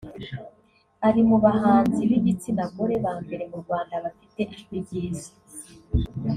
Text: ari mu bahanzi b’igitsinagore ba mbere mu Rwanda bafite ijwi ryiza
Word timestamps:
ari 1.07 1.21
mu 1.29 1.37
bahanzi 1.45 2.01
b’igitsinagore 2.09 2.93
ba 3.05 3.13
mbere 3.23 3.43
mu 3.51 3.57
Rwanda 3.63 3.95
bafite 4.03 4.41
ijwi 4.57 4.75
ryiza 4.85 5.31